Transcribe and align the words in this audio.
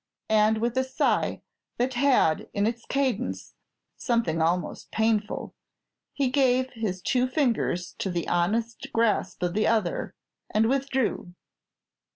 And 0.31 0.57
with 0.57 0.75
a 0.79 0.83
sigh 0.83 1.43
that 1.77 1.93
had 1.93 2.49
in 2.55 2.65
its 2.65 2.85
cadence 2.87 3.53
something 3.97 4.41
almost 4.41 4.89
painful, 4.89 5.53
he 6.11 6.27
gave 6.31 6.71
his 6.71 7.03
two 7.03 7.27
fingers 7.27 7.93
to 7.99 8.09
the 8.09 8.27
honest 8.27 8.87
grasp 8.93 9.43
of 9.43 9.53
the 9.53 9.67
other, 9.67 10.15
and 10.49 10.67
withdrew. 10.67 11.35